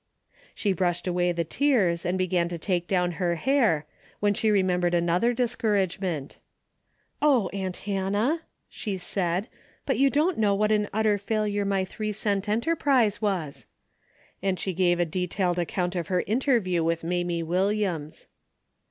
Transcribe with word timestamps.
She 0.55 0.73
brushed 0.73 1.05
away 1.05 1.31
the 1.31 1.43
tears 1.43 2.07
and 2.07 2.17
began 2.17 2.47
to 2.47 2.57
take 2.57 2.87
down 2.87 3.11
her 3.11 3.35
hair, 3.35 3.85
when 4.19 4.33
she 4.33 4.49
remembered 4.49 4.95
another 4.95 5.31
discouragement." 5.31 6.39
Oh, 7.21 7.49
aunt 7.49 7.77
Hannah," 7.85 8.41
she 8.67 8.97
said," 8.97 9.47
but 9.85 9.99
you 9.99 10.09
don't 10.09 10.39
know 10.39 10.55
what 10.55 10.71
an 10.71 10.89
utter 10.91 11.19
failure 11.19 11.65
my 11.65 11.85
three 11.85 12.11
cent 12.13 12.49
enterprise 12.49 13.21
was," 13.21 13.67
and 14.41 14.59
she 14.59 14.73
gave 14.73 14.99
a 14.99 15.05
detailed 15.05 15.59
account 15.59 15.95
of 15.95 16.07
her 16.07 16.23
interview 16.25 16.83
with 16.83 17.03
Mamie 17.03 17.43
Wil 17.43 17.67
liams. 17.67 18.25